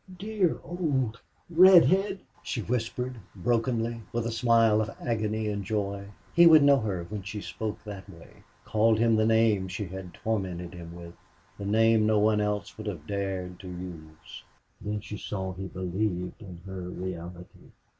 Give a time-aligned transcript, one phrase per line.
[0.17, 6.05] "Dear old redhead!" she whispered, brokenly, with a smile of agony and joy.
[6.33, 10.15] He would know her when she spoke that way called him the name she had
[10.15, 11.13] tormented him with
[11.59, 14.43] the name no one else would have dared to use.
[14.83, 17.69] Then she saw he believed in her reality.